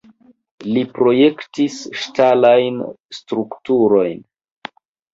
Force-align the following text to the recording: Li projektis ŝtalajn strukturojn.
Li 0.69 0.83
projektis 0.99 1.77
ŝtalajn 2.05 2.83
strukturojn. 3.21 4.29